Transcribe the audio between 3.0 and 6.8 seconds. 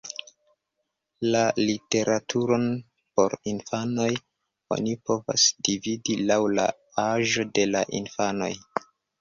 por infanoj oni povas dividi laŭ la